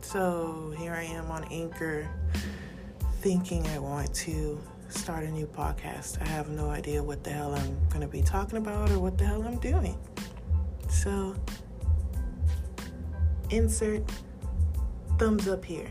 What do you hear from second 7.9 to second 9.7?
to be talking about or what the hell I'm